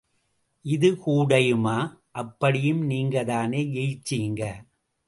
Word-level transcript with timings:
இது 0.65 0.89
கூடயுமா... 1.05 1.75
அப்படியும் 2.11 2.81
நீங்கதானே 2.85 3.63
ஜெயிச்சிங்க? 3.65 4.41